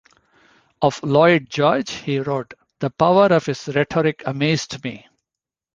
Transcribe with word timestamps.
Of 0.81 1.03
Lloyd 1.03 1.47
George 1.47 1.91
he 1.91 2.17
wrote: 2.17 2.55
The 2.79 2.89
power 2.89 3.27
of 3.27 3.45
his 3.45 3.67
rhetoric 3.67 4.23
amazed 4.25 4.83
me. 4.83 5.07